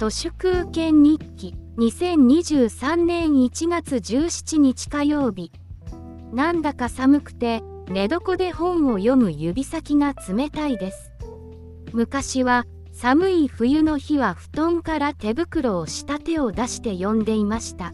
[0.00, 5.52] 都市空権日記2023年1月17日火曜日。
[6.32, 11.12] なんだか寒くて寝床で本を読む指先が冷たいです。
[11.92, 12.64] 昔は
[12.94, 17.92] 寒い冬の日は布団から手袋をした手を出して読んでいました。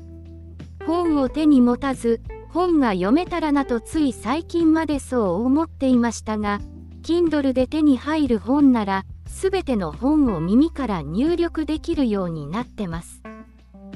[0.86, 2.20] 本を手に持たず
[2.50, 6.61] 本が読めたらなとつい最近までそう思っていましたが
[7.02, 13.22] Kindle で手に入る本なら全ての本を耳から入力できるようになってます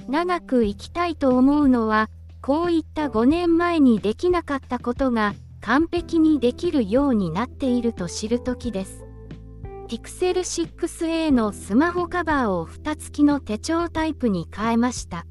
[0.09, 2.11] 長く生きたいと思うのは
[2.43, 9.05] こういった5年前にできなかったことが完璧にできるようになっていると知る時です
[9.91, 15.27] Pixel 6a のスマホカバーを蓋付きの手帳タイプに変えました。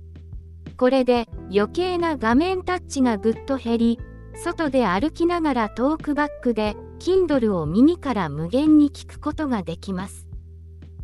[0.75, 4.00] これで余計な画面タッチがぐっと減り、
[4.36, 10.27] 外で歩きながらトークバックで Kindle を耳から無限に聞くことができます。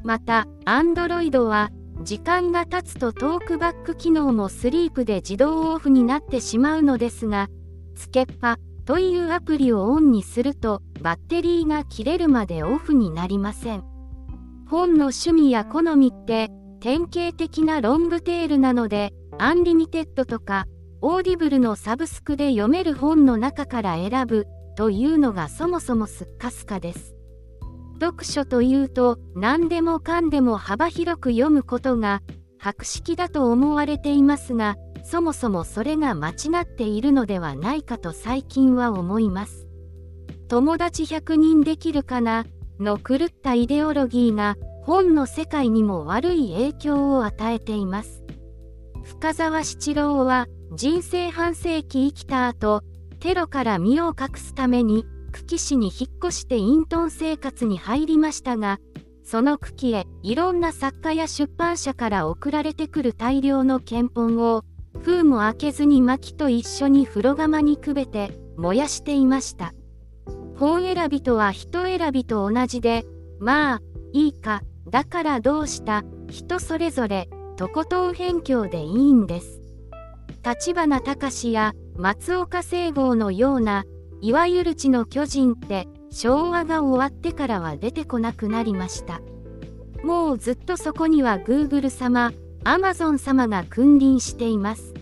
[0.03, 1.71] また、Android は
[2.03, 7.47] 時間が経つと TalkBack 機能もスリープで自動オフになってしまうのですが、
[7.95, 13.83] つけっぱというアプリをオンにするとバッテリーが切れるまでオフになりません。
[14.67, 20.65] 本の趣味や好みって典型的なロングテールなので Unlimited とか
[21.01, 27.15] Audible のサブスクで読める本の中から選ぶというのがそもそもすっかすかです。
[27.99, 32.21] 読書というと何でもかんでも幅広く読むことが
[32.59, 39.67] 博識だと思われていますがそもそもそれが間違っているのではないかと最近は思います。
[40.47, 42.45] 友達100人できるかな？
[42.79, 48.23] の狂ったイデオロギーが本の世界にも悪い影響を与えています。
[49.03, 52.81] 深沢七郎は人生半世紀生きた後、
[53.25, 58.77] テロから身を隠すために久喜市に引っ越して隠遁生活に入りましたが、
[59.23, 64.63] その久喜へいろんな作家や出版社から送られてくる大量の憲本を
[65.01, 69.73] 封も開けずに薪と一緒に風呂釜にくべて燃やしていました。
[70.59, 73.05] 本選びとは人選びと同じで
[73.39, 73.81] まあ
[74.13, 77.27] いいかだからどうした人それぞれ
[77.57, 79.61] とことん辺境でいいんです。
[80.43, 83.85] 立花隆や松岡聖剛のような
[84.21, 89.21] いわゆる地の巨人って昭和が終わってからは出てこなくなりました
[90.03, 92.31] もうずっとそこには Google 様
[92.67, 94.95] アマゾン様が君臨しています。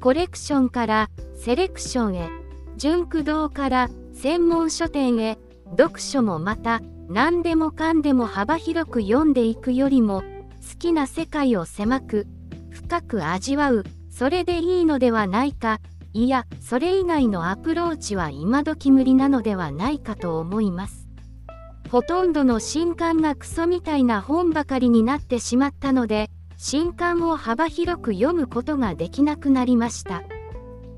[0.00, 2.30] コレクションからセレクションへ、
[2.78, 5.36] 純駆動から専門書店へ、
[5.76, 6.80] 読書もまた
[7.10, 12.26] 何でもかんでも幅広く読んでいくよりも、好きな世界を狭く、
[12.70, 15.78] 深く味わう、それでいいのではないか、
[16.12, 21.08] いや、それ以外のアプローチは今時無理なのではないかと思います。
[21.90, 26.30] ほとんどの新刊がクソみたいな本ばかりになってしまったので、
[26.60, 30.24] 新刊を幅広く読むことができなくなりました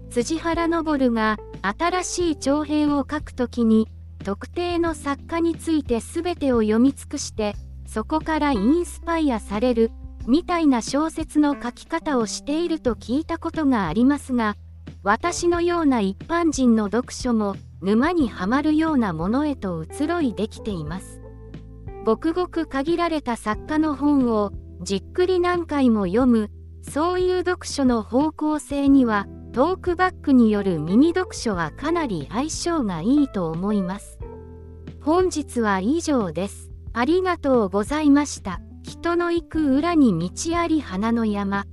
[0.09, 3.87] 辻原昇が新しい長編を書くときに
[4.25, 7.55] 特定の作家について全てを読み尽くして
[7.87, 9.91] そこからインスパイアされる
[10.27, 14.57] みたいな小説の書き方をしていると聞いたことがありますが
[15.03, 21.23] 私のような一般人の読書も沼にはまるようなものへと移ろいできています。
[22.05, 24.53] ごくごく限られた作家の本を
[24.83, 26.51] じっくり何回も読む
[26.83, 34.19] そういう読書の方向性にはトークバックによる耳読書はかなり相性がいいと思います。
[35.01, 36.71] 本日は以上です。
[36.93, 38.61] ありがとうございました。
[38.83, 41.65] 人の行く裏に道あり花の山。